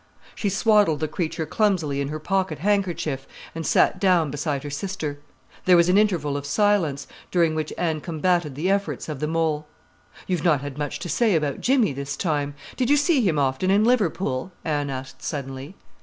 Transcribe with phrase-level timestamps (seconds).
[0.33, 5.19] She swaddled the creature clumsily in her pocket handkerchief and sat down beside her sister.
[5.65, 9.67] There was an interval of silence, during which Anne combated the efforts of the mole.
[10.25, 12.55] "You've not had much to say about Jimmy this time.
[12.75, 15.75] Did you see him often in Liverpool?" Anne asked suddenly.